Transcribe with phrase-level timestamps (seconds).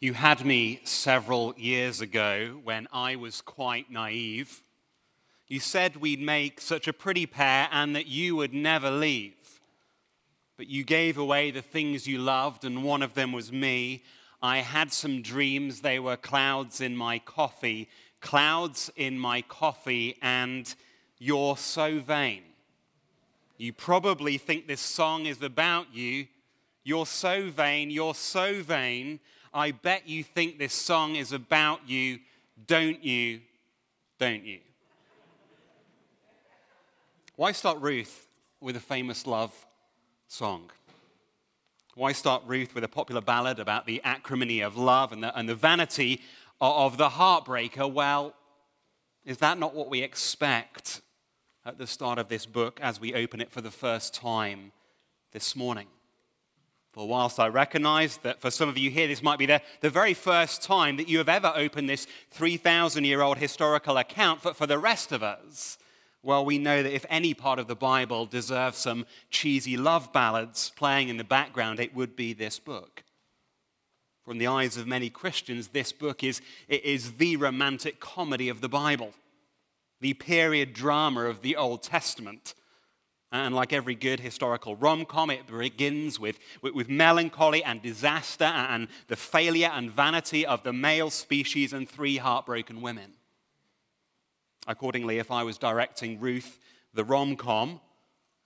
[0.00, 4.62] You had me several years ago when I was quite naive.
[5.48, 9.60] You said we'd make such a pretty pair and that you would never leave.
[10.56, 14.04] But you gave away the things you loved, and one of them was me.
[14.40, 17.88] I had some dreams, they were clouds in my coffee,
[18.20, 20.72] clouds in my coffee, and
[21.18, 22.44] you're so vain.
[23.56, 26.28] You probably think this song is about you.
[26.84, 29.18] You're so vain, you're so vain.
[29.58, 32.20] I bet you think this song is about you,
[32.68, 33.40] don't you?
[34.20, 34.60] Don't you?
[37.34, 38.28] Why start Ruth
[38.60, 39.52] with a famous love
[40.28, 40.70] song?
[41.96, 45.48] Why start Ruth with a popular ballad about the acrimony of love and the, and
[45.48, 46.20] the vanity
[46.60, 47.92] of the heartbreaker?
[47.92, 48.34] Well,
[49.24, 51.00] is that not what we expect
[51.66, 54.70] at the start of this book as we open it for the first time
[55.32, 55.88] this morning?
[56.98, 59.88] For whilst I recognize that for some of you here, this might be the, the
[59.88, 64.56] very first time that you have ever opened this 3,000 year old historical account, but
[64.56, 65.78] for the rest of us,
[66.24, 70.72] well, we know that if any part of the Bible deserves some cheesy love ballads
[70.74, 73.04] playing in the background, it would be this book.
[74.24, 78.60] From the eyes of many Christians, this book is, it is the romantic comedy of
[78.60, 79.14] the Bible,
[80.00, 82.54] the period drama of the Old Testament.
[83.30, 88.44] And like every good historical rom com, it begins with, with, with, melancholy and disaster
[88.44, 93.12] and the failure and vanity of the male species and three heartbroken women.
[94.66, 96.58] Accordingly, if I was directing Ruth,
[96.94, 97.80] the rom com,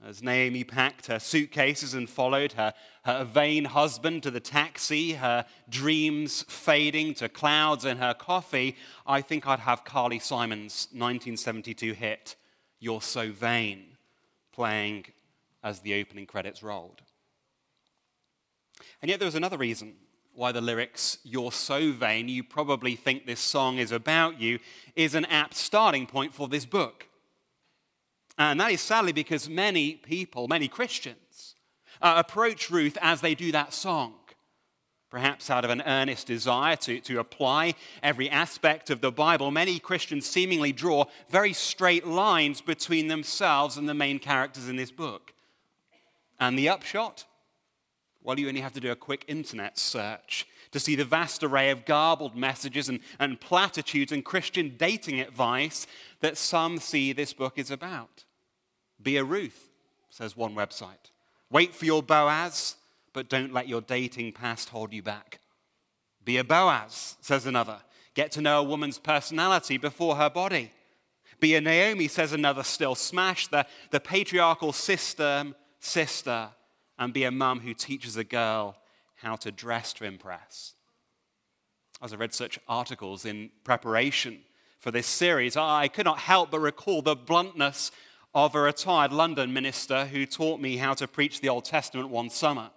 [0.04, 2.74] as Naomi packed her suitcases and followed her,
[3.04, 8.74] her vain husband to the taxi, her dreams fading to clouds in her coffee,
[9.06, 12.34] I think I'd have Carly Simon's 1972 hit,
[12.80, 13.91] You're So Vain
[14.52, 15.06] playing
[15.62, 17.02] as the opening credits rolled.
[19.00, 19.94] And yet there was another reason
[20.34, 24.58] why the lyrics, You're so vain, you probably think this song is about you,
[24.96, 27.06] is an apt starting point for this book.
[28.38, 31.54] And that is sadly because many people, many Christians,
[32.00, 34.14] uh, approach Ruth as they do that song
[35.12, 39.78] perhaps out of an earnest desire to, to apply every aspect of the Bible, many
[39.78, 45.34] Christians seemingly draw very straight lines between themselves and the main characters in this book.
[46.40, 47.26] And the upshot?
[48.22, 51.68] Well, you only have to do a quick internet search to see the vast array
[51.68, 55.86] of garbled messages and, and platitudes and Christian dating advice
[56.20, 58.24] that some see this book is about.
[59.02, 59.68] Be a Ruth,
[60.08, 61.10] says one website.
[61.50, 62.76] Wait for your Boaz
[63.12, 65.40] but don't let your dating past hold you back.
[66.24, 67.78] Be a Boaz, says another.
[68.14, 70.70] Get to know a woman's personality before her body.
[71.40, 72.94] Be a Naomi, says another still.
[72.94, 76.50] Smash the, the patriarchal system, sister,
[76.98, 78.76] and be a mum who teaches a girl
[79.16, 80.74] how to dress to impress.
[82.00, 84.40] As I read such articles in preparation
[84.78, 87.90] for this series, I could not help but recall the bluntness
[88.34, 92.30] of a retired London minister who taught me how to preach the Old Testament one
[92.30, 92.70] summer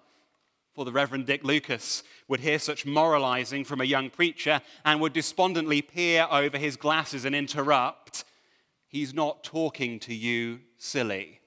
[0.75, 5.13] for the Reverend Dick Lucas would hear such moralizing from a young preacher and would
[5.13, 8.25] despondently peer over his glasses and interrupt,
[8.87, 11.41] He's not talking to you, silly.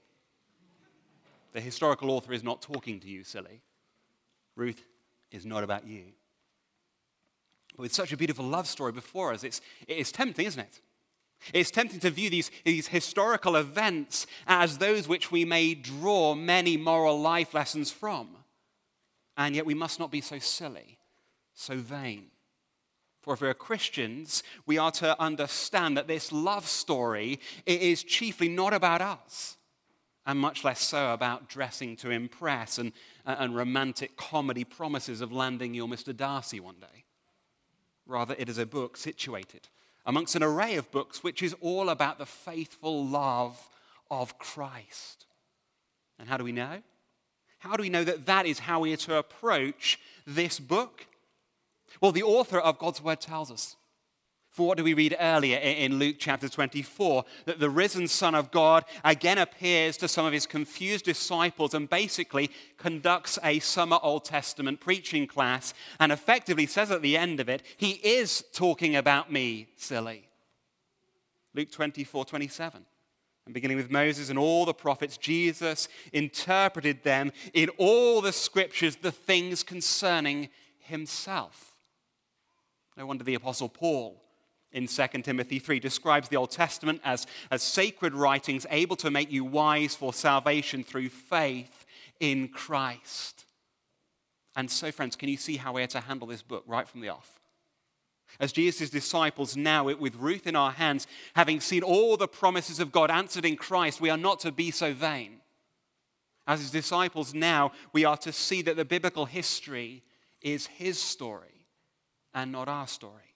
[1.53, 3.61] The historical author is not talking to you, silly.
[4.55, 4.85] Ruth
[5.31, 6.03] is not about you.
[7.75, 10.81] But with such a beautiful love story before us, it's, it's tempting, isn't it?
[11.51, 16.77] It's tempting to view these, these historical events as those which we may draw many
[16.77, 18.27] moral life lessons from.
[19.39, 20.99] And yet we must not be so silly,
[21.53, 22.25] so vain.
[23.21, 28.49] For if we are Christians, we are to understand that this love story is chiefly
[28.49, 29.55] not about us,
[30.25, 32.91] and much less so about dressing to impress and,
[33.25, 36.15] and romantic comedy promises of landing your Mr.
[36.15, 37.05] Darcy one day.
[38.05, 39.69] Rather, it is a book situated
[40.05, 43.69] amongst an array of books which is all about the faithful love
[44.11, 45.27] of Christ.
[46.19, 46.81] And how do we know?
[47.59, 51.05] How do we know that that is how we are to approach this book?
[52.01, 53.75] Well, the author of God's Word tells us.
[54.49, 57.23] For what do we read earlier in Luke chapter 24?
[57.45, 61.89] That the risen Son of God again appears to some of his confused disciples and
[61.89, 67.47] basically conducts a summer Old Testament preaching class and effectively says at the end of
[67.47, 70.27] it, He is talking about me, silly.
[71.53, 72.85] Luke 24 27.
[73.49, 78.97] And beginning with Moses and all the prophets, Jesus interpreted them in all the scriptures,
[78.97, 81.75] the things concerning himself.
[82.95, 84.21] No wonder the Apostle Paul
[84.71, 89.31] in 2 Timothy 3 describes the Old Testament as, as sacred writings able to make
[89.31, 91.87] you wise for salvation through faith
[92.19, 93.45] in Christ.
[94.55, 97.09] And so, friends, can you see how we're to handle this book right from the
[97.09, 97.38] off?
[98.39, 102.91] As Jesus' disciples now, with Ruth in our hands, having seen all the promises of
[102.91, 105.41] God answered in Christ, we are not to be so vain.
[106.47, 110.03] As his disciples now, we are to see that the biblical history
[110.41, 111.67] is his story
[112.33, 113.35] and not our story.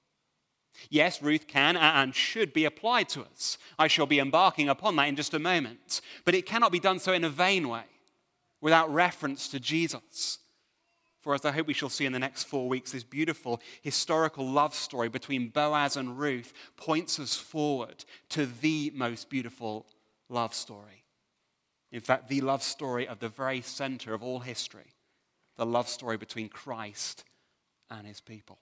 [0.89, 3.57] Yes, Ruth can and should be applied to us.
[3.77, 6.01] I shall be embarking upon that in just a moment.
[6.25, 7.83] But it cannot be done so in a vain way,
[8.61, 10.39] without reference to Jesus.
[11.23, 14.45] For as I hope we shall see in the next four weeks, this beautiful historical
[14.45, 19.87] love story between Boaz and Ruth points us forward to the most beautiful
[20.27, 21.05] love story.
[21.93, 24.95] In fact, the love story of the very center of all history,
[25.55, 27.23] the love story between Christ
[27.89, 28.59] and his people.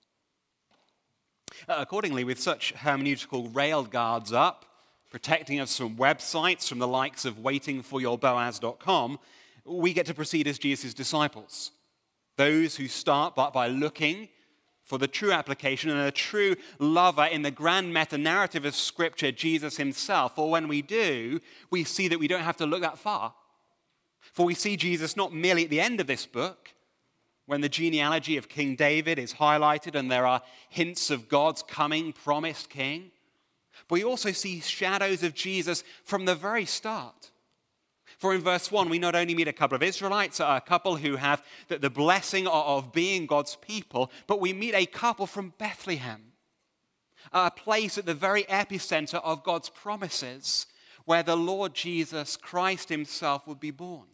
[1.68, 4.68] Uh, accordingly, with such hermeneutical rail guards up,
[5.10, 9.18] protecting us from websites from the likes of waitingforyourboaz.com,
[9.66, 11.72] we get to proceed as Jesus' disciples.
[12.38, 14.30] Those who start by, looking
[14.84, 19.32] for the true application and a true lover in the grand meta narrative of Scripture,
[19.32, 20.36] Jesus himself.
[20.36, 21.40] For when we do,
[21.70, 23.34] we see that we don't have to look that far.
[24.34, 26.70] For we see Jesus not merely at the end of this book,
[27.46, 32.14] when the genealogy of King David is highlighted and there are hints of God's coming
[32.14, 33.12] promised king.
[33.88, 37.32] But we also see shadows of Jesus from the very start.
[38.22, 41.16] For in verse 1, we not only meet a couple of Israelites, a couple who
[41.16, 46.22] have the blessing of being God's people, but we meet a couple from Bethlehem,
[47.34, 50.68] a place at the very epicenter of God's promises,
[51.06, 54.06] where the Lord Jesus Christ himself would be born.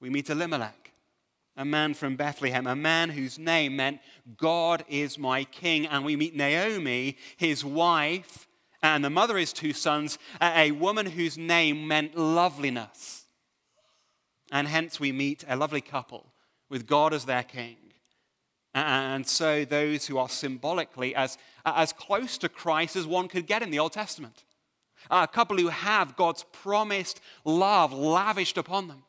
[0.00, 0.84] We meet Elimelech
[1.56, 4.00] a man from Bethlehem, a man whose name meant
[4.36, 5.86] God is my king.
[5.86, 8.48] And we meet Naomi, his wife,
[8.84, 13.24] and the mother of his two sons, a woman whose name meant loveliness.
[14.52, 16.32] And hence we meet a lovely couple
[16.68, 17.76] with God as their king.
[18.74, 23.62] And so those who are symbolically as, as close to Christ as one could get
[23.62, 24.44] in the Old Testament.
[25.10, 29.02] A couple who have God's promised love lavished upon them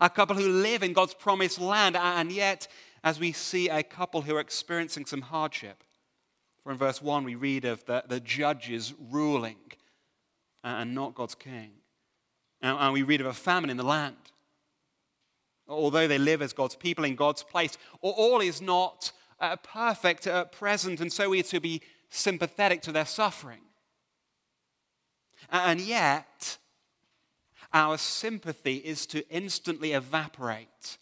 [0.00, 2.68] a couple who live in God's promised land, and yet,
[3.04, 5.82] as we see a couple who are experiencing some hardship.
[6.62, 9.56] For in verse 1, we read of the, the judges ruling
[10.62, 11.72] and not God's king.
[12.60, 14.16] And we read of a famine in the land.
[15.68, 19.10] Although they live as God's people in God's place, all is not
[19.40, 23.62] uh, perfect at present, and so we are to be sympathetic to their suffering.
[25.50, 26.58] And yet,
[27.72, 30.98] our sympathy is to instantly evaporate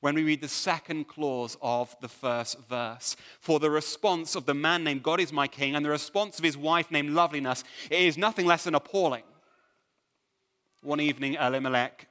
[0.00, 3.16] when we read the second clause of the first verse.
[3.38, 6.44] For the response of the man named God is my king and the response of
[6.44, 9.24] his wife named Loveliness is nothing less than appalling.
[10.82, 12.08] One evening, Elimelech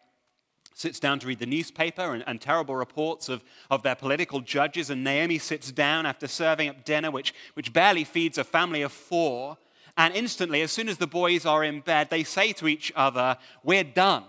[0.76, 4.90] sits down to read the newspaper and, and, terrible reports of, of their political judges,
[4.90, 8.92] and Naomi sits down after serving up dinner, which, which barely feeds a family of
[8.94, 9.58] four.
[9.98, 13.38] And instantly, as soon as the boys are in bed, they say to each other,
[13.62, 14.24] We're done.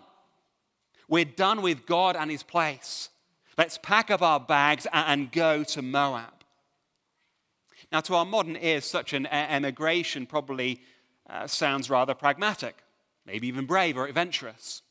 [1.07, 3.11] We're done with God and his place.
[3.59, 6.45] Let's pack up our bags and go to Moab.
[7.93, 10.81] Now, to our modern ears, such an emigration probably
[11.29, 12.77] uh, sounds rather pragmatic,
[13.27, 14.83] maybe even brave or adventurous.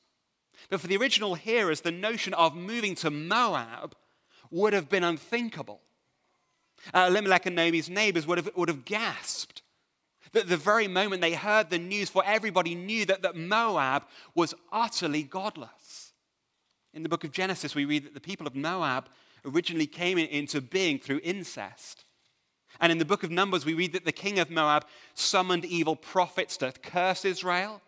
[0.70, 3.96] But for the original hearers, the notion of moving to Moab
[4.52, 5.82] would have been unthinkable.
[6.94, 9.62] Uh, Elimelech and Naomi's neighbors would have, would have gasped.
[10.34, 14.04] That the very moment they heard the news, for everybody knew that, that Moab
[14.36, 16.09] was utterly godless.
[16.93, 19.10] In the book of Genesis, we read that the people of Moab
[19.46, 22.05] originally came into being through incest.
[22.79, 25.96] And in the book of Numbers, we read that the king of Moab summoned evil
[25.96, 27.81] prophets to curse Israel.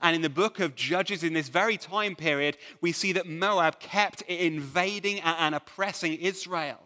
[0.00, 3.78] And in the book of Judges, in this very time period, we see that Moab
[3.78, 6.80] kept invading and oppressing Israel.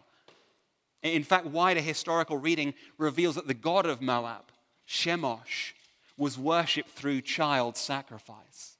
[1.03, 4.51] In fact, wider historical reading reveals that the God of Moab
[4.87, 5.73] Chemosh,
[6.17, 8.76] was worshipped through child sacrifice.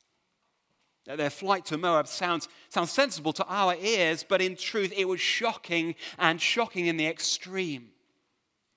[1.08, 5.22] Their flight to Moab sounds, sounds sensible to our ears, but in truth, it was
[5.22, 7.90] shocking and shocking in the extreme.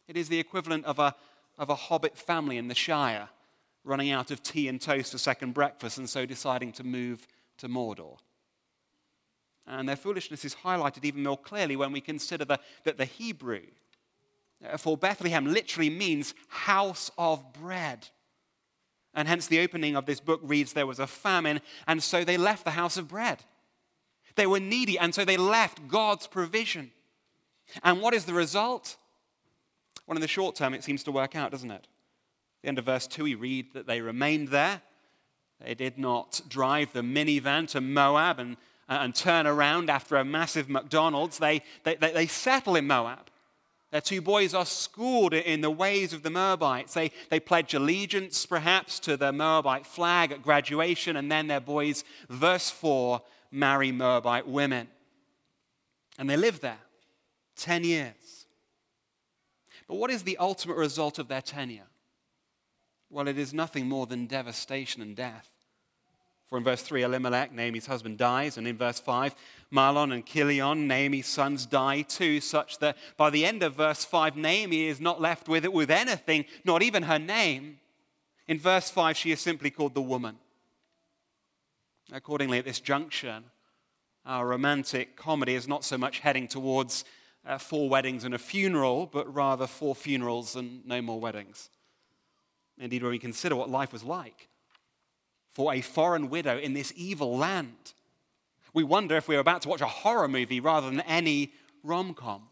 [0.07, 1.17] It is the equivalent of a,
[1.59, 3.29] of a hobbit family in the Shire
[3.85, 7.27] running out of tea and toast for second breakfast and so deciding to move
[7.59, 8.19] to Mordor.
[9.67, 13.63] And their foolishness is highlighted even more clearly when we consider the, that the Hebrew
[14.69, 18.09] uh, for Bethlehem literally means house of bread.
[19.14, 22.37] And hence the opening of this book reads there was a famine, and so they
[22.37, 23.43] left the house of bread.
[24.37, 26.93] They were needy, and so they left God's provision.
[27.83, 28.97] And what is the result?
[30.07, 31.75] Well, in the short term, it seems to work out, doesn't it?
[31.75, 34.83] At the end of verse 2, we read that they remained there.
[35.64, 38.57] They did not drive the minivan to Moab and,
[38.88, 43.31] and turn around after a massive McDonald's, they, they, they, they settle in Moab.
[43.91, 46.95] Their two boys are schooled in the ways of the Moabites.
[46.95, 52.05] They, they pledge allegiance, perhaps, to the Moabite flag at graduation, and then their boys,
[52.29, 53.21] verse 4,
[53.51, 54.89] marry Moabite women.
[56.19, 56.79] And they live there
[57.57, 58.47] 10 years.
[59.89, 61.89] But what is the ultimate result of their tenure?
[63.11, 65.51] Well, it is nothing more than devastation and death.
[66.47, 68.57] For in verse 3, Elimelech, Naomi's husband, dies.
[68.57, 69.35] And in verse 5,
[69.73, 74.37] Mahlon and Chilion, Naomi's sons, die too, such that by the end of verse 5,
[74.37, 77.79] Naomi is not left with it with anything, not even her name.
[78.49, 80.39] In verse 5, she is simply called the woman.
[82.12, 83.45] Accordingly, at this junction,
[84.27, 87.05] our romantic comedy is not so much heading towards
[87.47, 91.71] uh, four weddings and a funeral, but rather four funerals and no more weddings.
[92.79, 94.49] Indeed, when we consider what life was like
[95.53, 97.93] for a foreign widow in this evil land.
[98.73, 102.43] We wonder if we're about to watch a horror movie rather than any rom com.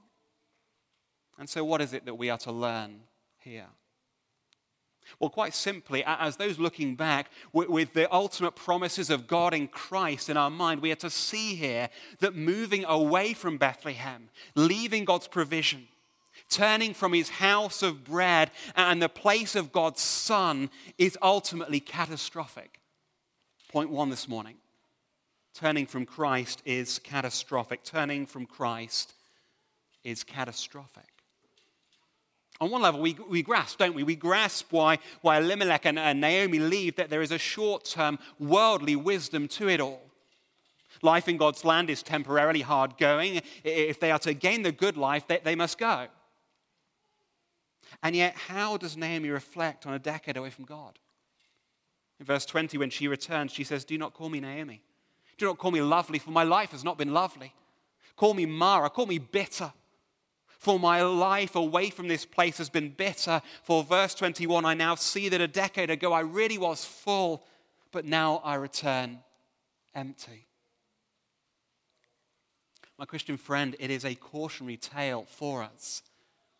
[1.38, 3.00] And so, what is it that we are to learn
[3.38, 3.66] here?
[5.20, 10.28] Well, quite simply, as those looking back with the ultimate promises of God in Christ
[10.28, 11.88] in our mind, we are to see here
[12.20, 15.88] that moving away from Bethlehem, leaving God's provision,
[16.50, 22.80] turning from his house of bread and the place of God's Son is ultimately catastrophic.
[23.70, 24.56] Point one this morning
[25.54, 27.82] turning from Christ is catastrophic.
[27.84, 29.14] Turning from Christ
[30.04, 31.04] is catastrophic.
[32.60, 34.02] On one level, we, we grasp, don't we?
[34.02, 38.18] We grasp why, why Elimelech and, and Naomi leave, that there is a short term
[38.38, 40.02] worldly wisdom to it all.
[41.00, 43.42] Life in God's land is temporarily hard going.
[43.62, 46.08] If they are to gain the good life, they, they must go.
[48.02, 50.98] And yet, how does Naomi reflect on a decade away from God?
[52.18, 54.82] In verse 20, when she returns, she says, Do not call me Naomi.
[55.38, 57.54] Do not call me lovely, for my life has not been lovely.
[58.16, 59.72] Call me Mara, call me bitter.
[60.58, 63.40] For my life away from this place has been bitter.
[63.62, 67.44] For verse 21, I now see that a decade ago I really was full,
[67.92, 69.20] but now I return
[69.94, 70.46] empty.
[72.98, 76.02] My Christian friend, it is a cautionary tale for us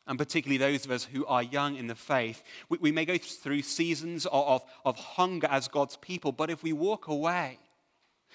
[0.06, 2.42] and particularly those of us who are young in the faith.
[2.70, 6.62] We, we may go through seasons of, of, of hunger as God's people, but if
[6.62, 7.58] we walk away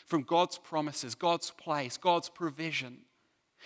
[0.05, 2.99] from God's promises, God's place, God's provision,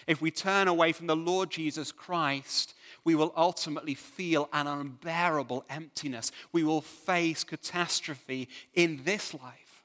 [0.05, 5.65] if we turn away from the Lord Jesus Christ, we will ultimately feel an unbearable
[5.69, 6.31] emptiness.
[6.51, 9.83] We will face catastrophe in this life.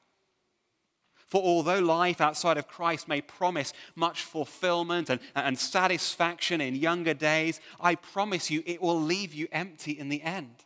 [1.14, 7.14] For although life outside of Christ may promise much fulfillment and, and satisfaction in younger
[7.14, 10.56] days, I promise you it will leave you empty in the end.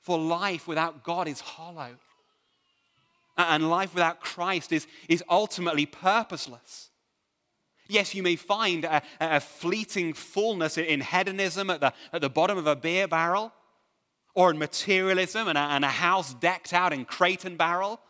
[0.00, 1.98] For life without God is hollow.
[3.36, 6.90] And life without Christ is, is ultimately purposeless.
[7.88, 12.58] Yes, you may find a, a fleeting fullness in hedonism at the, at the bottom
[12.58, 13.52] of a beer barrel,
[14.34, 18.00] or in materialism and a, and a house decked out in crate and barrel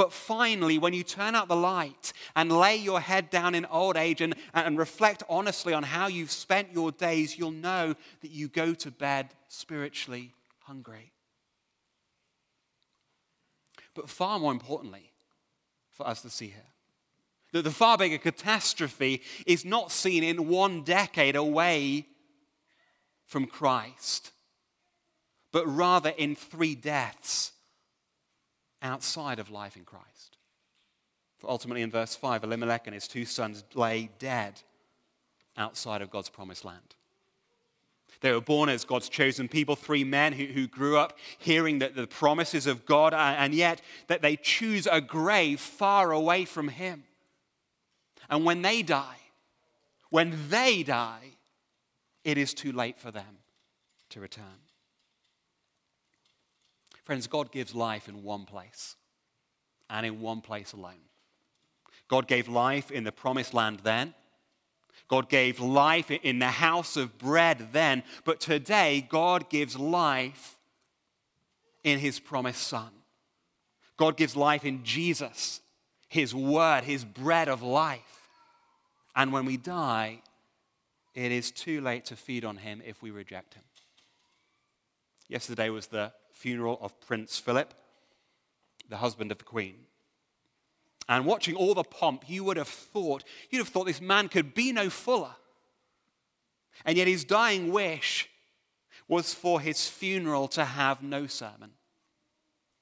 [0.00, 3.96] but finally, when you turn out the light and lay your head down in old
[3.98, 8.48] age and, and reflect honestly on how you've spent your days, you'll know that you
[8.48, 11.12] go to bed spiritually hungry.
[13.94, 15.12] But far more importantly,
[15.90, 16.62] for us to see here,
[17.52, 22.06] that the far bigger catastrophe is not seen in one decade away
[23.26, 24.32] from Christ,
[25.52, 27.52] but rather in three deaths
[28.82, 30.36] outside of life in Christ.
[31.38, 34.60] For ultimately, in verse 5, Elimelech and his two sons lay dead
[35.56, 36.94] outside of God's promised land.
[38.20, 41.94] They were born as God's chosen people, three men who, who grew up hearing that
[41.94, 47.04] the promises of God, and yet that they choose a grave far away from Him.
[48.28, 49.16] And when they die,
[50.10, 51.32] when they die,
[52.24, 53.38] it is too late for them
[54.10, 54.44] to return.
[57.04, 58.96] Friends, God gives life in one place
[59.88, 61.08] and in one place alone.
[62.06, 64.14] God gave life in the promised land then.
[65.10, 68.04] God gave life in the house of bread then.
[68.24, 70.56] But today, God gives life
[71.82, 72.90] in his promised Son.
[73.96, 75.62] God gives life in Jesus,
[76.06, 78.28] his word, his bread of life.
[79.16, 80.22] And when we die,
[81.16, 83.64] it is too late to feed on him if we reject him.
[85.26, 87.74] Yesterday was the funeral of Prince Philip,
[88.88, 89.86] the husband of the Queen.
[91.10, 94.54] And watching all the pomp, you would have thought, you'd have thought this man could
[94.54, 95.34] be no fuller.
[96.84, 98.30] And yet his dying wish
[99.08, 101.72] was for his funeral to have no sermon,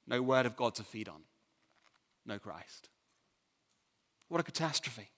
[0.06, 1.22] no word of God to feed on,
[2.26, 2.90] no Christ.
[4.28, 5.08] What a catastrophe.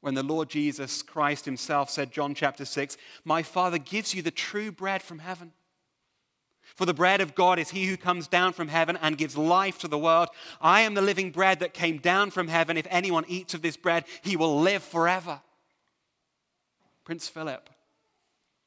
[0.00, 4.30] When the Lord Jesus Christ himself said, John chapter 6, My Father gives you the
[4.30, 5.54] true bread from heaven.
[6.74, 9.78] For the bread of God is he who comes down from heaven and gives life
[9.78, 10.28] to the world.
[10.60, 12.76] I am the living bread that came down from heaven.
[12.76, 15.40] If anyone eats of this bread, he will live forever.
[17.04, 17.70] Prince Philip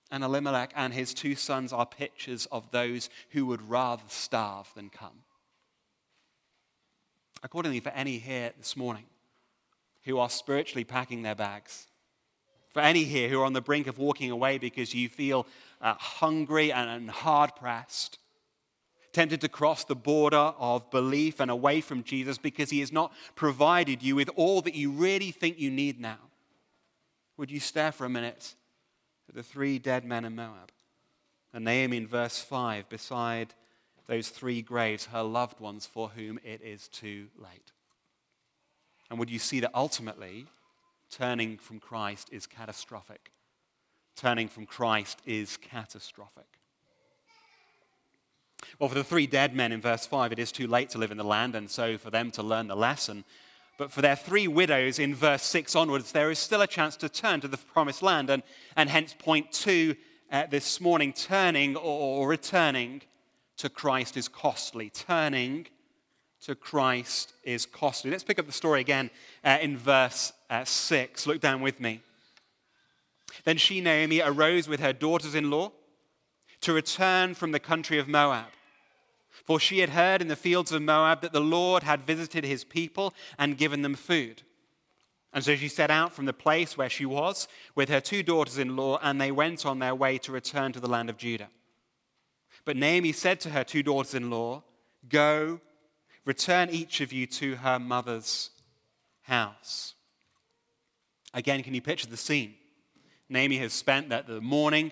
[0.10, 4.90] and Elimelech and his two sons are pictures of those who would rather starve than
[4.90, 5.24] come.
[7.44, 9.06] Accordingly, for any here this morning
[10.04, 11.88] who are spiritually packing their bags,
[12.70, 15.46] for any here who are on the brink of walking away because you feel
[15.82, 18.20] uh, hungry and, hard pressed,
[19.14, 23.14] tempted to cross the border of belief and away from Jesus because he has not
[23.36, 26.20] provided you with all that you really think you need now,
[27.38, 28.56] would you stare for a minute
[29.28, 30.72] at the three dead men in Moab?
[31.54, 33.56] And Naomi in verse 5, beside
[34.08, 37.72] those three graves, her loved ones for whom it is too late.
[39.10, 40.46] And would you see that ultimately,
[41.10, 43.32] turning from Christ is catastrophic?
[44.20, 46.60] Turning from Christ is catastrophic.
[48.78, 51.12] Well, for the three dead men in verse 5, it is too late to live
[51.12, 53.24] in the land, and so for them to learn the lesson.
[53.78, 57.08] But for their three widows in verse 6 onwards, there is still a chance to
[57.08, 58.44] turn to the promised land, and,
[58.76, 59.96] and hence point two
[60.34, 63.04] uh, this morning turning or, returning
[63.56, 64.90] to Christ is costly.
[64.90, 65.66] Turning
[66.42, 68.12] to Christ is costly.
[68.12, 69.12] Let's pick up the story again
[69.46, 71.26] uh, in verse uh, 6.
[71.26, 72.02] Look down with me.
[73.44, 75.72] Then she, Naomi, arose with her daughters in law
[76.62, 78.48] to return from the country of Moab.
[79.46, 82.64] For she had heard in the fields of Moab that the Lord had visited his
[82.64, 84.44] people and given them food.
[85.32, 88.58] And so she set out from the place where she was with her two daughters
[88.58, 91.50] in law, and they went on their way to return to the land of Judah.
[92.66, 94.64] But Naomi said to her two daughters in law,
[95.08, 95.62] Go
[96.30, 98.52] Return each of you to her mother's
[99.22, 99.96] house.
[101.34, 102.54] Again, can you picture the scene?
[103.30, 104.92] Naomi has spent the, the morning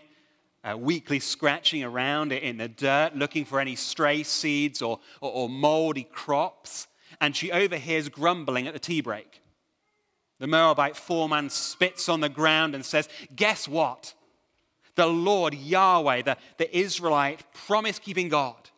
[0.64, 5.50] uh, weekly scratching around in the dirt, looking for any stray seeds or, or, or
[5.50, 6.88] moldy crops,
[7.20, 9.42] and she overhears grumbling at the tea break.
[10.40, 14.14] The Moabite foreman spits on the ground and says, Guess what?
[14.96, 18.70] The Lord Yahweh, the, the Israelite promise keeping God,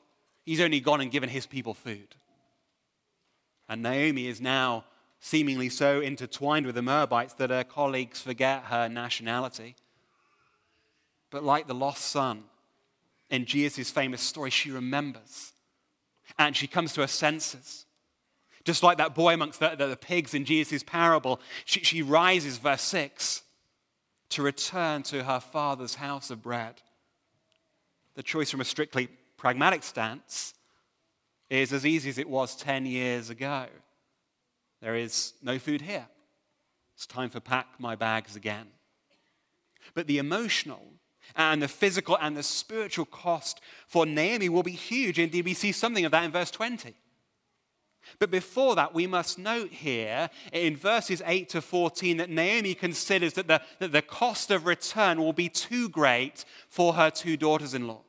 [0.45, 2.15] he's only gone and given his people food.
[3.67, 4.85] And Naomi is now
[5.19, 9.75] seemingly so intertwined with the Moabites that her colleagues forget her nationality.
[11.29, 12.45] But like the lost son
[13.29, 15.53] in Jesus' famous story, she remembers
[16.37, 17.85] and she comes to her senses.
[18.63, 22.57] Just like that boy amongst the, the, the pigs in Jesus' parable, she, she rises,
[22.57, 23.41] verse 6,
[24.29, 26.75] to return to her father's house of bread.
[28.15, 30.53] The choice from a strictly pragmatic stance
[31.49, 33.65] is as easy as it was 10 years ago.
[34.81, 36.07] There is no food here.
[36.95, 38.67] It's time to pack my bags again.
[39.93, 40.81] But the emotional
[41.35, 45.19] and the physical and the spiritual cost for Naomi will be huge.
[45.19, 46.93] Indeed, we see something of that in verse 20.
[48.17, 53.33] But before that, we must note here in verses 8 to 14 that Naomi considers
[53.33, 57.73] that the, that the cost of return will be too great for her two daughters
[57.73, 58.01] in law.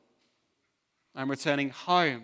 [1.13, 2.23] I'm returning home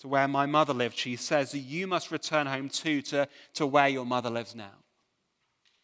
[0.00, 3.88] to where my mother lived, she says you must return home too to, to where
[3.88, 4.74] your mother lives now.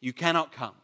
[0.00, 0.74] You cannot come.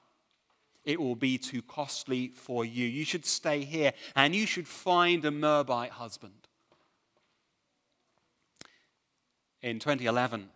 [0.85, 2.87] It will be too costly for you.
[2.87, 6.33] You should stay here and you should find a Moabite husband.
[9.63, 10.49] In 2011,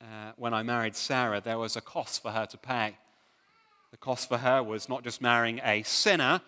[0.00, 0.04] uh,
[0.36, 2.96] when I married Sarah, there was a cost for her to pay.
[3.90, 6.40] The cost for her was not just marrying a sinner,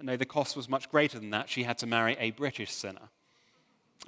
[0.00, 1.48] no, the cost was much greater than that.
[1.48, 3.10] She had to marry a British sinner.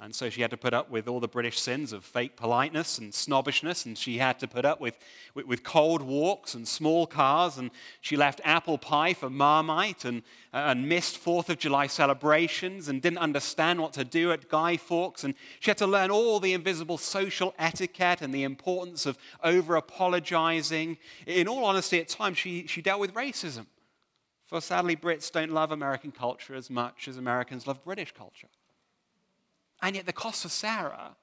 [0.01, 2.97] And so she had to put up with all the British sins of fake politeness
[2.97, 4.97] and snobbishness, and she had to put up with,
[5.33, 10.21] with, with cold walks and small cars, and she left apple pie for Marmite and,
[10.53, 14.75] uh, and missed Fourth of July celebrations and didn't understand what to do at Guy
[14.75, 19.17] Fawkes, and she had to learn all the invisible social etiquette and the importance of
[19.45, 20.97] over apologizing.
[21.25, 23.65] In all honesty, at times she, she dealt with racism.
[24.45, 28.49] For sadly, Brits don't love American culture as much as Americans love British culture.
[29.81, 31.15] And yet, the cost for Sarah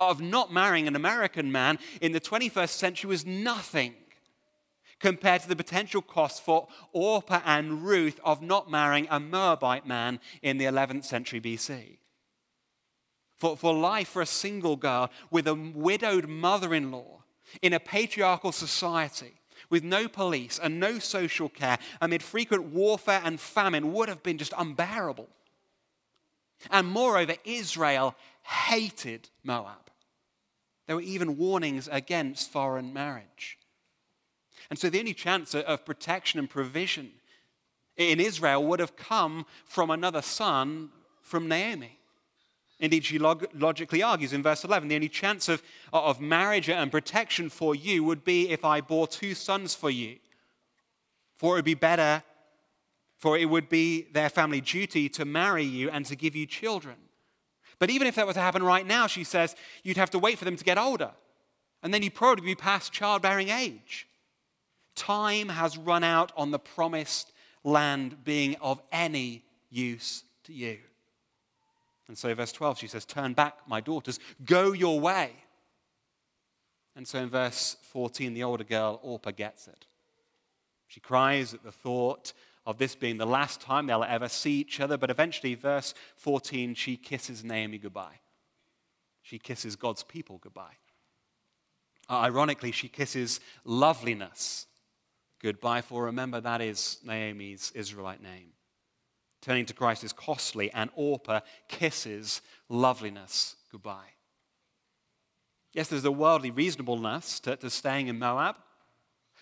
[0.00, 3.94] of not marrying an American man in the 21st century was nothing
[5.00, 10.20] compared to the potential cost for Orpah and Ruth of not marrying a Moabite man
[10.42, 11.98] in the 11th century BC.
[13.36, 17.22] For, for life for a single girl with a widowed mother in law
[17.62, 19.34] in a patriarchal society
[19.70, 24.38] with no police and no social care amid frequent warfare and famine would have been
[24.38, 25.28] just unbearable.
[26.70, 29.90] And moreover, Israel hated Moab.
[30.86, 33.58] There were even warnings against foreign marriage.
[34.70, 37.10] And so the only chance of protection and provision
[37.96, 40.90] in Israel would have come from another son
[41.22, 41.98] from Naomi.
[42.80, 46.92] Indeed, she log- logically argues in verse 11 the only chance of, of marriage and
[46.92, 50.16] protection for you would be if I bore two sons for you.
[51.36, 52.22] For it would be better,
[53.18, 56.96] for it would be their family duty to marry you and to give you children.
[57.78, 60.38] But even if that were to happen right now, she says, you'd have to wait
[60.38, 61.10] for them to get older.
[61.82, 64.08] And then you'd probably be past childbearing age.
[64.94, 70.78] Time has run out on the promised land being of any use to you.
[72.08, 75.30] And so, verse 12, she says, Turn back, my daughters, go your way.
[76.96, 79.86] And so, in verse 14, the older girl, Orpah, gets it.
[80.88, 82.32] She cries at the thought
[82.68, 86.74] of this being the last time they'll ever see each other, but eventually, verse 14,
[86.74, 88.20] she kisses Naomi goodbye.
[89.22, 90.76] She kisses God's people goodbye.
[92.10, 94.66] Uh, ironically, she kisses loveliness
[95.42, 98.50] goodbye, for remember that is Naomi's Israelite name.
[99.40, 104.12] Turning to Christ is costly, and Orpah kisses loveliness goodbye.
[105.72, 108.56] Yes, there's a worldly reasonableness to, to staying in Moab.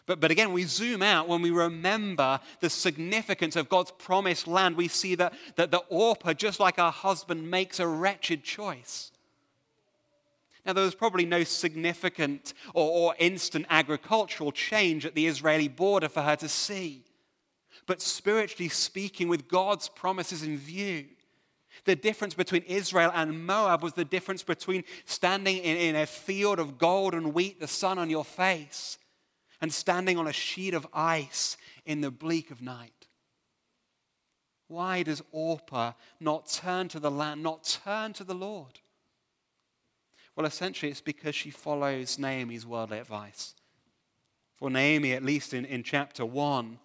[0.06, 4.76] But, but again, we zoom out when we remember the significance of God's promised land.
[4.76, 9.10] We see that, that the Orpah, just like her husband, makes a wretched choice.
[10.64, 16.08] Now, there was probably no significant or, or instant agricultural change at the Israeli border
[16.08, 17.06] for her to see
[17.86, 21.06] but spiritually speaking, with God's promises in view.
[21.84, 26.58] The difference between Israel and Moab was the difference between standing in, in, a field
[26.58, 28.98] of gold and wheat, the sun on your face,
[29.60, 33.06] and standing on a sheet of ice in the bleak of night.
[34.68, 38.80] Why does Orpah not turn to the land, not turn to the Lord?
[40.34, 43.54] Well, essentially, it's because she follows Naomi's worldly advice.
[44.56, 46.78] For Naomi, at least in, in chapter 1,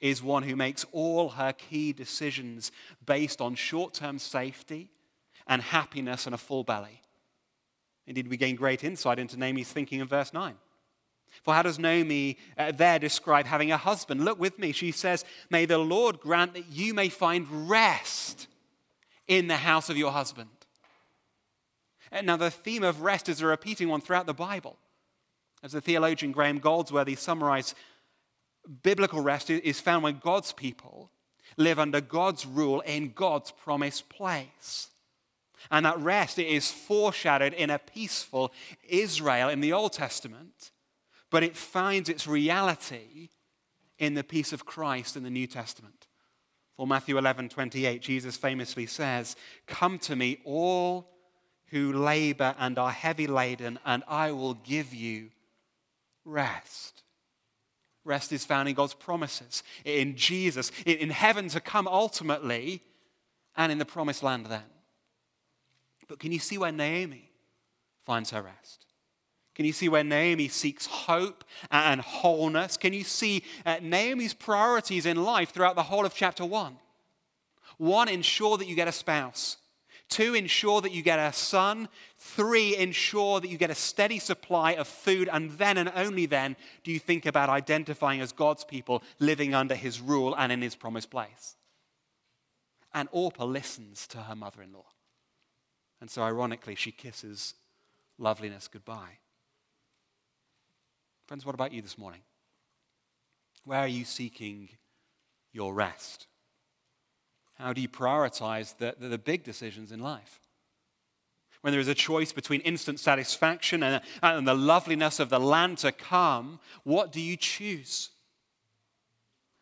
[0.00, 2.70] is one who makes all her key decisions
[3.06, 4.90] based on short term safety
[5.46, 7.00] and happiness and a full belly.
[8.06, 10.54] Indeed, we gain great insight into Naomi's thinking in verse 9.
[11.42, 14.24] For how does Naomi uh, there describe having a husband?
[14.24, 14.72] Look with me.
[14.72, 18.46] She says, May the Lord grant that you may find rest
[19.26, 20.50] in the house of your husband.
[22.10, 24.76] And now, the theme of rest is a repeating one throughout the Bible.
[25.62, 27.74] As the theologian Graham Goldsworthy summarized
[28.82, 31.10] biblical rest is found when God's people
[31.56, 34.88] live under God's rule in God's promised place.
[35.70, 38.52] And that rest is foreshadowed in a peaceful
[38.88, 40.70] Israel in the Old Testament,
[41.32, 43.30] but it finds its reality
[43.98, 46.06] in the peace of Christ in the New Testament.
[46.76, 49.34] For Matthew 11, 28, Jesus famously says,
[49.66, 51.08] Come to me, all
[51.70, 55.30] who labor and are heavy laden, and I will give you
[56.26, 57.02] rest.
[58.04, 62.82] Rest is found in God's promises, in Jesus, in heaven to come ultimately,
[63.56, 64.62] and in the promised land then.
[66.08, 67.30] But can you see where Naomi
[68.04, 68.91] finds her rest?
[69.54, 72.76] Can you see where Naomi seeks hope and wholeness?
[72.76, 76.76] Can you see uh, Naomi's priorities in life throughout the whole of chapter 1?
[77.76, 79.58] One, ensure that you get a spouse.
[80.08, 81.88] Two, ensure that you get a son.
[82.18, 85.28] Three, ensure that you get a steady supply of food.
[85.32, 89.74] And then and only then do you think about identifying as God's people living under
[89.74, 91.56] his rule and in his promised place.
[92.94, 94.84] And Orpah listens to her mother in law.
[96.00, 97.54] And so, ironically, she kisses
[98.18, 99.18] loveliness goodbye.
[101.32, 102.20] Friends, what about you this morning?
[103.64, 104.68] Where are you seeking
[105.50, 106.26] your rest?
[107.54, 110.40] How do you prioritize the, the, the big decisions in life?
[111.62, 115.78] When there is a choice between instant satisfaction and, and the loveliness of the land
[115.78, 118.10] to come, what do you choose?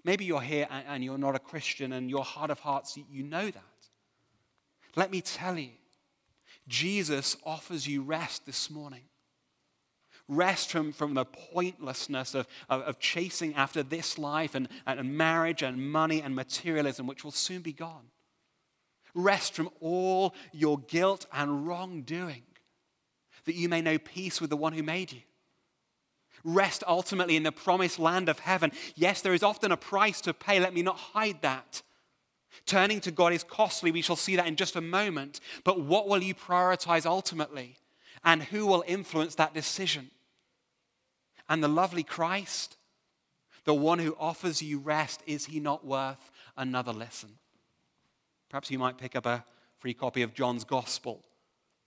[0.03, 3.23] Maybe you're here and, and you're not a Christian, and your heart of hearts, you
[3.23, 3.63] know that.
[4.97, 5.71] Let me tell you,
[6.67, 9.03] Jesus offers you rest this morning
[10.31, 15.63] rest from, from the pointlessness of, of, of chasing after this life and, and marriage
[15.63, 18.07] and money and materialism, which will soon be gone.
[19.13, 22.45] Rest from all your guilt and wrongdoing,
[23.45, 25.21] that you may know peace with the one who made you.
[26.45, 28.73] Rest ultimately in the promised land of heaven.
[28.95, 30.61] Yes, there is often a price to pay.
[30.61, 31.83] Let me not hide that.
[32.67, 33.91] Turning to God is costly.
[33.91, 35.41] We shall see that in just a moment.
[35.65, 37.77] But what will you prioritize ultimately?
[38.25, 40.11] And who will influence that decision?
[41.51, 42.79] And the lovely Christ,
[43.65, 47.31] the one who offers you rest, is he not worth another lesson?
[48.49, 49.45] Perhaps you might pick up a
[49.79, 51.25] free copy of John's Gospel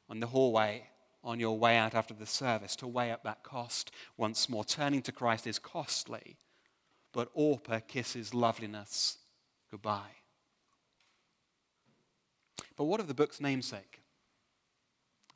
[0.10, 0.84] on the hallway
[1.23, 4.65] on your way out after the service to weigh up that cost once more.
[4.65, 6.36] Turning to Christ is costly,
[7.13, 9.17] but Orpah kisses loveliness
[9.71, 10.17] goodbye.
[12.76, 14.02] But what of the book's namesake?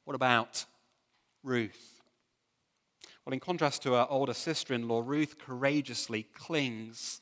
[0.04, 0.66] What about
[1.44, 1.97] Ruth?
[3.28, 7.20] Well, in contrast to her older sister in law, Ruth courageously clings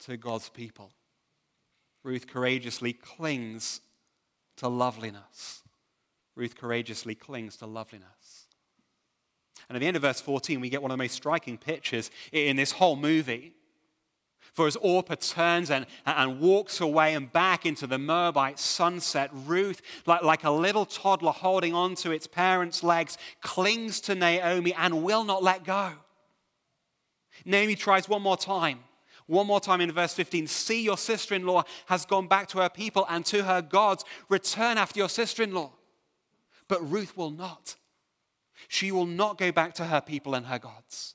[0.00, 0.90] to God's people.
[2.02, 3.80] Ruth courageously clings
[4.56, 5.62] to loveliness.
[6.34, 8.48] Ruth courageously clings to loveliness.
[9.68, 12.10] And at the end of verse 14, we get one of the most striking pictures
[12.32, 13.54] in this whole movie.
[14.52, 19.80] For as Orpah turns and, and walks away and back into the Moabite sunset, Ruth,
[20.04, 25.02] like, like a little toddler holding on to its parents' legs, clings to Naomi and
[25.02, 25.92] will not let go.
[27.46, 28.80] Naomi tries one more time.
[29.26, 32.58] One more time in verse 15 See, your sister in law has gone back to
[32.58, 34.04] her people and to her gods.
[34.28, 35.72] Return after your sister in law.
[36.68, 37.76] But Ruth will not.
[38.68, 41.14] She will not go back to her people and her gods.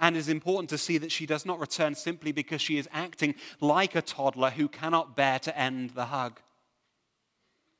[0.00, 2.88] And it is important to see that she does not return simply because she is
[2.90, 6.40] acting like a toddler who cannot bear to end the hug.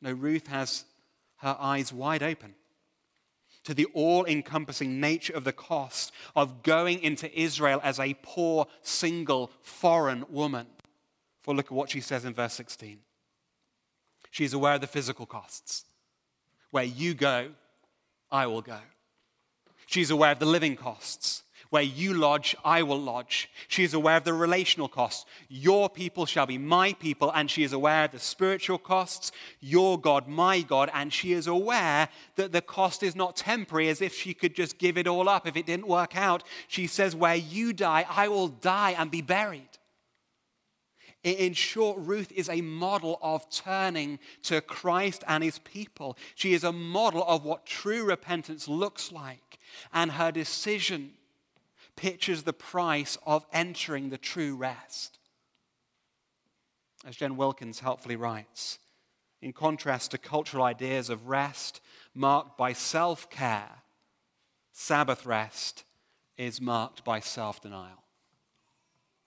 [0.02, 0.84] No, Ruth has
[1.38, 2.54] her eyes wide open
[3.64, 8.66] to the all encompassing nature of the cost of going into Israel as a poor,
[8.82, 10.66] single, foreign woman.
[11.42, 12.98] For look at what she says in verse 16.
[14.30, 15.84] She is aware of the physical costs.
[16.70, 17.50] Where you go,
[18.30, 18.78] I will go.
[19.86, 21.42] She's aware of the living costs.
[21.70, 23.48] Where you lodge, I will lodge.
[23.68, 25.24] She is aware of the relational costs.
[25.48, 29.30] Your people shall be my people, and she is aware of the spiritual costs.
[29.60, 34.02] Your God, my God, and she is aware that the cost is not temporary, as
[34.02, 36.42] if she could just give it all up if it didn't work out.
[36.66, 39.68] She says, Where you die, I will die and be buried.
[41.22, 46.16] In short, Ruth is a model of turning to Christ and his people.
[46.34, 49.58] She is a model of what true repentance looks like.
[49.92, 51.12] And her decision
[52.00, 55.18] pictures the price of entering the true rest.
[57.06, 58.78] As Jen Wilkins helpfully writes,
[59.42, 61.82] in contrast to cultural ideas of rest
[62.14, 63.82] marked by self care,
[64.72, 65.84] Sabbath rest
[66.38, 68.02] is marked by self denial.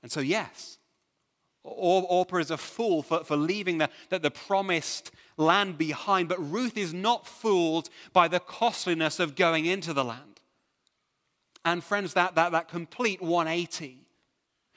[0.01, 0.79] And so, yes,
[1.63, 6.75] Orpah is a fool for, for leaving the, the, the promised land behind, but Ruth
[6.77, 10.32] is not fooled by the costliness of going into the land.
[11.65, 14.03] And friends, that, that, that complete 180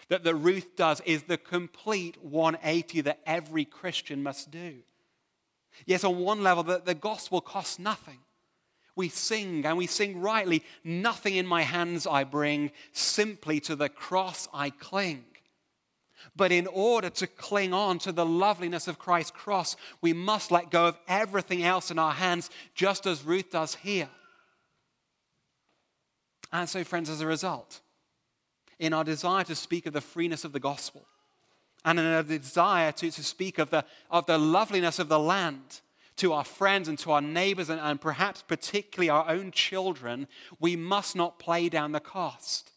[0.09, 4.77] that, that Ruth does is the complete 180 that every Christian must do.
[5.85, 8.19] Yes, on one level, the, the gospel costs nothing.
[8.95, 13.91] We sing, and we sing rightly, Nothing in my hands I bring, simply to the
[13.91, 15.25] cross I cling.
[16.35, 20.71] But in order to cling on to the loveliness of Christ's cross, we must let
[20.71, 24.09] go of everything else in our hands, just as Ruth does here.
[26.57, 27.81] And so, friends, as a result,
[28.79, 31.07] in our desire to speak of the freeness of the gospel,
[31.85, 35.83] and in our desire to, to speak of the, of the loveliness of the land
[36.17, 40.27] to our friends and to our neighbors, and, and perhaps particularly our own children,
[40.59, 42.73] we must not play down the cost.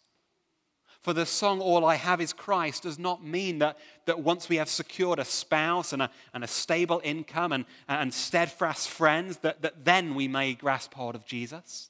[1.01, 4.57] For the song All I Have is Christ does not mean that, that once we
[4.57, 9.61] have secured a spouse and a, and a stable income and, and steadfast friends, that,
[9.61, 11.89] that then we may grasp hold of Jesus.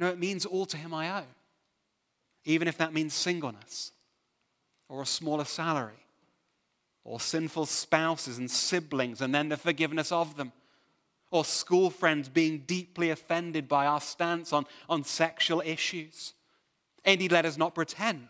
[0.00, 1.26] No, it means all to Him I owe,
[2.46, 3.92] even if that means singleness
[4.88, 6.06] or a smaller salary
[7.04, 10.52] or sinful spouses and siblings and then the forgiveness of them
[11.30, 16.32] or school friends being deeply offended by our stance on, on sexual issues.
[17.04, 18.26] Indeed, let us not pretend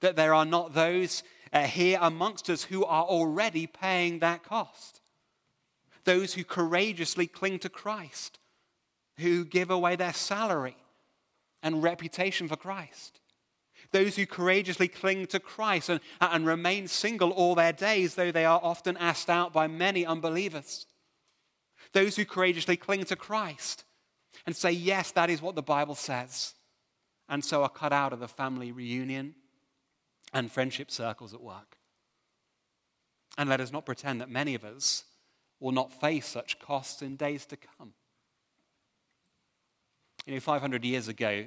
[0.00, 5.02] that there are not those uh, here amongst us who are already paying that cost.
[6.04, 8.38] Those who courageously cling to Christ,
[9.18, 10.74] who give away their salary
[11.66, 13.18] and reputation for Christ.
[13.90, 18.44] Those who courageously cling to Christ and, and remain single all their days, though they
[18.44, 20.86] are often asked out by many unbelievers.
[21.92, 23.82] Those who courageously cling to Christ
[24.46, 26.54] and say, Yes, that is what the Bible says,
[27.28, 29.34] and so are cut out of the family reunion
[30.32, 31.78] and friendship circles at work.
[33.36, 35.02] And let us not pretend that many of us
[35.58, 37.94] will not face such costs in days to come.
[40.26, 41.46] You know, 500 years ago,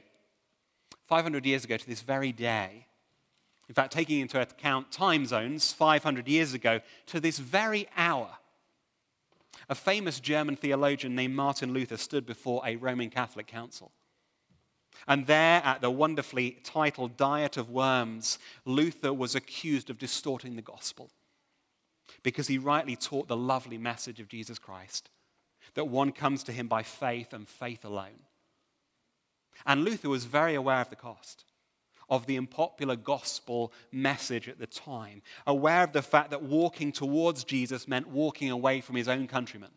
[1.10, 2.86] 500 years ago to this very day,
[3.68, 8.30] in fact, taking into account time zones, 500 years ago to this very hour,
[9.68, 13.92] a famous German theologian named Martin Luther stood before a Roman Catholic council.
[15.08, 20.62] And there, at the wonderfully titled Diet of Worms, Luther was accused of distorting the
[20.62, 21.10] gospel
[22.22, 25.10] because he rightly taught the lovely message of Jesus Christ
[25.74, 28.29] that one comes to him by faith and faith alone.
[29.66, 31.46] And Luther was very aware of the cost
[32.10, 37.44] of the unpopular gospel message at the time, aware of the fact that walking towards
[37.44, 39.70] Jesus meant walking away from his own countrymen,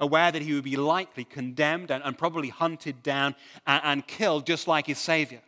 [0.00, 3.34] aware that he would be likely condemned and, and probably hunted down
[3.66, 5.42] and, and killed just like his Savior.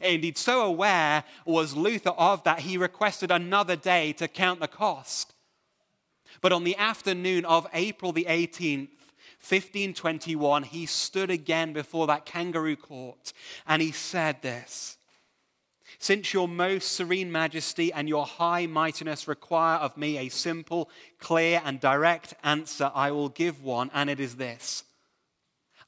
[0.00, 5.34] Indeed, so aware was Luther of that, he requested another day to count the cost.
[6.40, 8.88] But on the afternoon of April the 18th,
[9.42, 13.32] 1521, he stood again before that kangaroo court
[13.66, 14.96] and he said this
[15.98, 21.60] Since your most serene majesty and your high mightiness require of me a simple, clear,
[21.64, 24.84] and direct answer, I will give one, and it is this.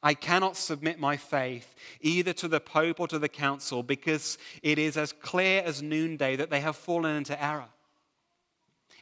[0.03, 4.79] I cannot submit my faith either to the Pope or to the Council because it
[4.79, 7.69] is as clear as noonday that they have fallen into error.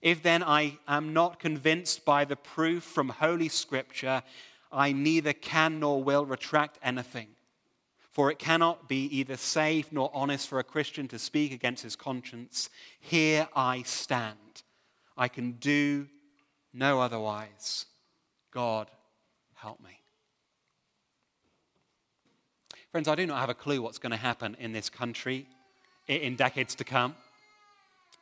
[0.02, 4.24] If then I am not convinced by the proof from Holy Scripture,
[4.72, 7.28] I neither can nor will retract anything.
[8.10, 11.96] For it cannot be either safe nor honest for a Christian to speak against his
[11.96, 12.68] conscience.
[13.00, 14.62] Here I stand.
[15.16, 16.08] I can do
[16.74, 17.86] no otherwise.
[18.50, 18.90] God,
[19.54, 20.00] help me.
[22.90, 25.46] Friends, I do not have a clue what's going to happen in this country
[26.08, 27.14] in decades to come.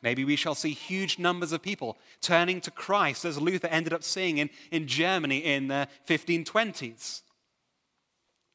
[0.01, 4.03] Maybe we shall see huge numbers of people turning to Christ, as Luther ended up
[4.03, 7.21] seeing in, in Germany in the 1520s.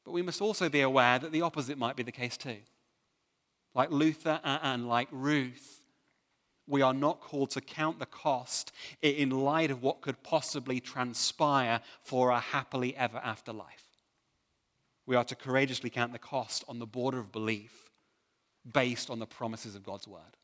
[0.04, 2.59] But we must also be aware that the opposite might be the case too.
[3.74, 5.80] Like Luther and like Ruth,
[6.66, 11.80] we are not called to count the cost in light of what could possibly transpire
[12.02, 13.85] for a happily ever after life.
[15.06, 17.90] We are to courageously count the cost on the border of belief
[18.70, 20.37] based on the promises of God's word.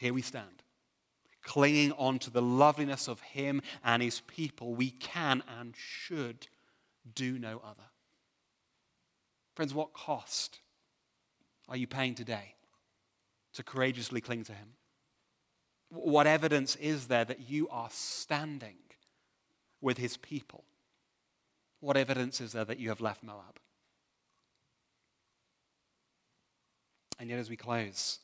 [0.00, 0.62] Here we stand,
[1.42, 4.74] clinging on to the loveliness of Him and His people.
[4.74, 6.46] We can and should
[7.14, 7.84] do no other.
[9.54, 10.60] Friends, what cost
[11.68, 12.54] are you paying today
[13.52, 14.68] to courageously cling to Him?
[15.90, 18.78] What evidence is there that you are standing
[19.82, 20.64] with His people?
[21.80, 23.58] What evidence is there that you have left Moab?
[27.18, 28.20] And yet, as we close,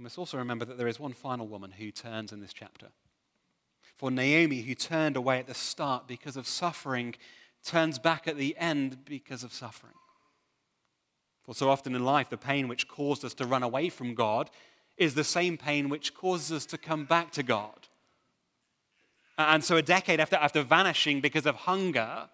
[0.00, 2.86] we must also remember that there is one final woman who turns in this chapter.
[3.98, 7.16] For Naomi, who turned away at the start because of suffering,
[7.62, 9.92] turns back at the end because of suffering.
[11.42, 14.48] For so often in life, the pain which caused us to run away from God
[14.96, 17.88] is the same pain which causes us to come back to God.
[19.36, 22.30] And so, a decade after, after vanishing because of hunger,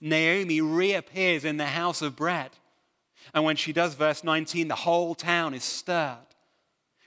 [0.00, 2.52] Naomi reappears in the house of bread.
[3.34, 6.29] And when she does, verse 19, the whole town is stirred.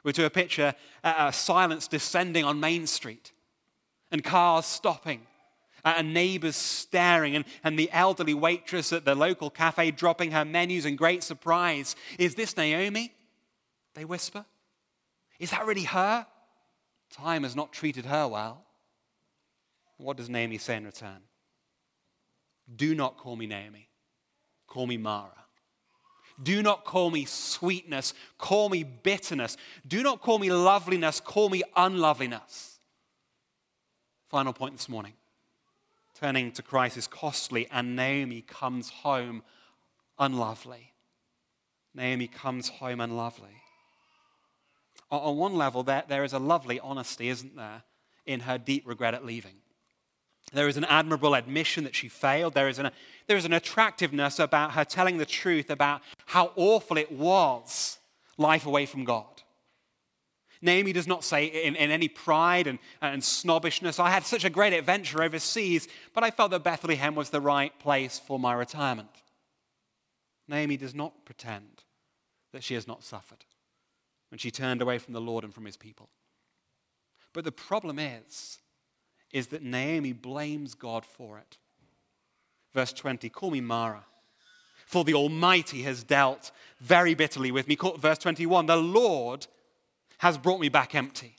[0.04, 3.32] We're to a picture uh, silence descending on Main Street
[4.12, 5.22] and cars stopping
[5.86, 10.86] and neighbors staring and, and the elderly waitress at the local cafe dropping her menus
[10.86, 11.96] in great surprise.
[12.18, 13.14] Is this Naomi?
[13.94, 14.46] They whisper.
[15.40, 16.26] Is that really her?
[17.12, 18.64] Time has not treated her well.
[19.98, 21.22] What does Naomi say in return?
[22.74, 23.90] Do not call me Naomi.
[24.68, 25.43] Call me Mara.
[26.42, 29.58] Do not call me sweetness, call me bitterness.
[29.88, 32.80] Do not call me loveliness, call me unloveliness.
[34.30, 35.14] Final point this morning.
[36.20, 39.44] Turning to Christ is costly, and Naomi comes home
[40.18, 40.94] unlovely.
[41.94, 43.62] Naomi comes home unlovely.
[45.12, 47.84] On one level, there, there is a lovely honesty, isn't there,
[48.26, 49.58] in her deep regret at leaving.
[50.52, 52.54] There is an admirable admission that she failed.
[52.54, 52.92] There is, an,
[53.28, 57.98] there is an attractiveness about her telling the truth about how awful it was,
[58.38, 59.26] life away from God.
[60.62, 64.50] Naomi does not say in, in any pride and, and snobbishness, I had such a
[64.50, 69.10] great adventure overseas, but I felt that Bethlehem was the right place for my retirement.
[70.48, 71.84] Naomi does not pretend
[72.54, 73.44] that she has not suffered
[74.30, 76.10] when she turned away from the Lord and from his people.
[77.34, 78.60] But the problem is,
[79.34, 81.58] is that Naomi blames God for it.
[82.74, 84.06] Verse 20 Call me Mara,
[84.86, 87.78] for the Almighty has dealt very bitterly with me.
[87.98, 89.48] Verse 21 The Lord
[90.20, 91.36] has brought me back empty.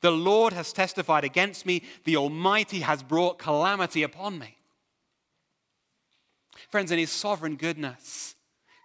[0.00, 1.82] The Lord has testified against me.
[2.04, 4.56] The Almighty has brought calamity upon me.
[6.68, 8.34] Friends, in His sovereign goodness,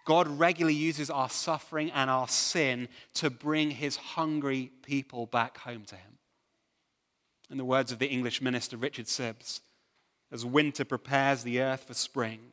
[0.06, 5.84] God regularly uses our suffering and our sin to bring His hungry people back home
[5.86, 6.19] to Him.
[7.50, 9.60] In the words of the English minister Richard Sibbes,
[10.30, 12.52] as winter prepares the earth for spring,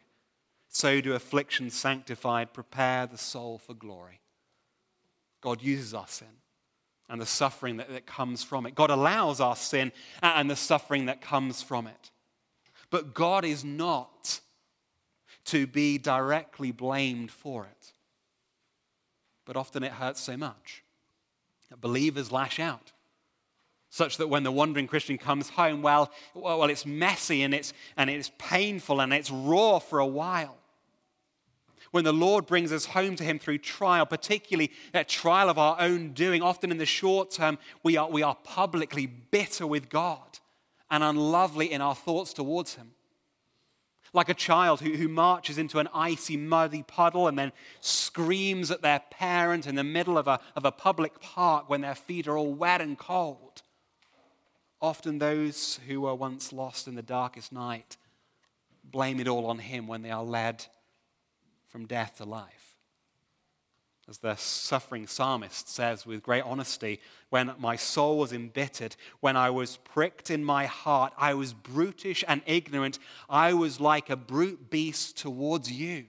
[0.70, 4.20] so do afflictions sanctified prepare the soul for glory.
[5.42, 6.28] God uses our sin
[7.10, 8.76] and the suffering that, that comes from it.
[8.76, 9.92] God allows our sin
[10.22, 12.12] and the suffering that comes from it.
[12.90, 14.40] But God is not
[15.46, 17.94] to be directly blamed for it.
[19.46, 20.84] But often it hurts so much
[21.70, 22.92] that believers lash out
[23.98, 28.10] such that when the wandering Christian comes home, well, well, it's messy and it's, and
[28.10, 30.56] it's painful and it's raw for a while.
[31.92, 35.78] When the Lord brings us home to Him through trial, particularly a trial of our
[35.80, 40.40] own doing, often in the short term, we are, we are publicly bitter with God
[40.92, 42.92] and unlovely in our thoughts towards Him.
[44.14, 48.82] Like a child who, who marches into an icy, muddy puddle and then screams at
[48.82, 52.38] their parent in the middle of a, of a public park when their feet are
[52.38, 53.47] all wet and cold.
[54.82, 57.98] Often those who were once lost in the darkest night
[58.84, 60.66] blame it all on him when they are led
[61.68, 62.76] from death to life.
[64.10, 69.50] As the suffering psalmist says with great honesty, when my soul was embittered, when I
[69.50, 73.00] was pricked in my heart, I was brutish and ignorant,
[73.30, 76.06] I was like a brute beast towards you.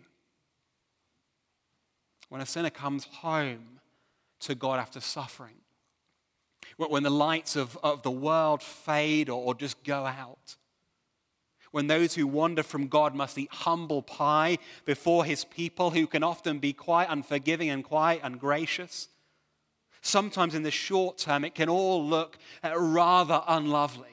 [2.29, 3.81] When a sinner comes home
[4.41, 5.57] to God after suffering,
[6.79, 10.57] when the lights of, of the world fade or, or just go out.
[11.71, 16.23] When those who wander from God must eat humble pie before his people, who can
[16.23, 19.09] often be quite unforgiving and quite ungracious.
[20.01, 24.09] Sometimes in the short term, it can all look uh, rather unlovely.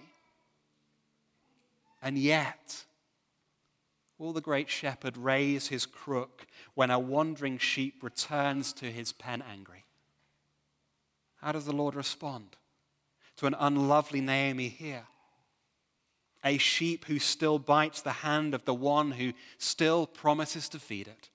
[2.01, 2.84] And yet,
[4.18, 9.41] will the great shepherd raise his crook when a wandering sheep returns to his pen
[9.41, 9.85] angry?
[11.46, 12.58] How does the Lord respond
[13.38, 15.04] to an unlovely Naomi here?
[16.43, 21.08] A sheep who still bites the hand of the one who still promises to feed
[21.08, 21.30] it.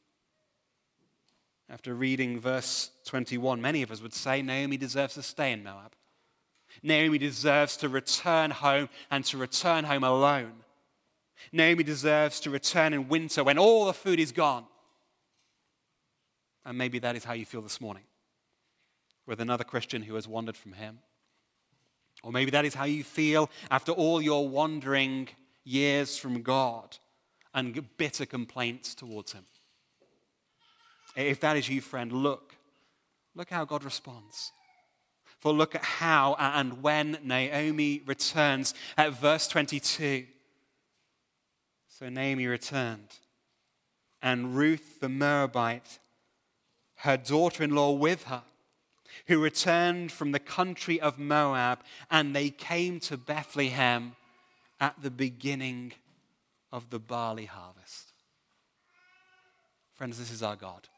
[1.69, 5.93] After reading verse 21, many of us would say Naomi deserves to stay in Moab.
[6.83, 10.65] Naomi deserves to return home and to return home alone.
[11.53, 14.65] Naomi deserves to return in winter when all the food is gone.
[16.65, 18.03] And maybe that is how you feel this morning
[19.31, 20.99] with another Christian who has wandered from him.
[22.25, 25.29] Or maybe that is how you feel after all your wandering
[25.65, 26.99] years from God
[27.55, 29.45] and bitter complaints towards him.
[31.15, 32.57] If that is you, friend, look.
[33.37, 34.51] Look how God responds.
[35.39, 40.27] For look at how and when Naomi returns at verse 22.
[41.87, 43.19] So Naomi returned,
[44.21, 46.01] and Ruth the Moabite,
[46.97, 48.43] her daughter in law, with her
[49.31, 54.17] who returned from the country of Moab, and they came to Bethlehem
[54.81, 55.93] at the beginning
[56.73, 58.13] of the barley harvest.
[59.95, 60.89] Friends, this is our God.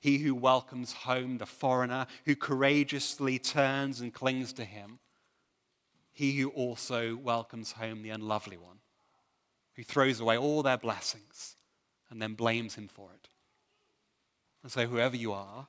[0.00, 5.00] He who welcomes home the foreigner, who courageously turns and clings to him.
[6.12, 8.78] He who also welcomes home the unlovely one,
[9.74, 11.56] who throws away all their blessings
[12.10, 13.28] and then blames him for it.
[14.62, 15.66] And so, whoever you are,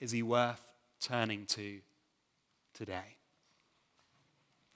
[0.00, 1.80] is he worth turning to
[2.74, 3.16] today?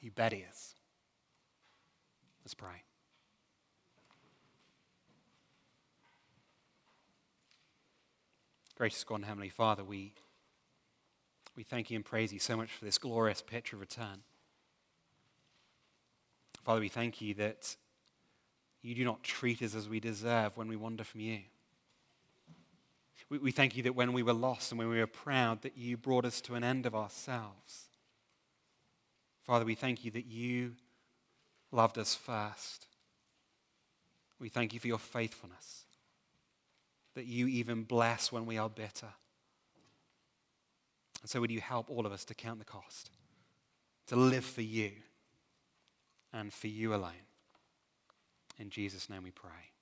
[0.00, 0.74] You bet he is.
[2.44, 2.82] Let's pray.
[8.76, 10.12] Gracious God and Heavenly Father, we,
[11.56, 14.24] we thank you and praise you so much for this glorious picture of return.
[16.64, 17.76] Father, we thank you that
[18.82, 21.40] you do not treat us as we deserve when we wander from you.
[23.30, 25.76] We, we thank you that when we were lost and when we were proud, that
[25.76, 27.84] you brought us to an end of ourselves.
[29.42, 30.72] Father, we thank you that you
[31.70, 32.86] loved us first.
[34.38, 35.84] We thank you for your faithfulness,
[37.14, 39.12] that you even bless when we are bitter.
[41.22, 43.10] And so, would you help all of us to count the cost,
[44.08, 44.90] to live for you
[46.32, 47.12] and for you alone?
[48.58, 49.73] In Jesus' name we pray.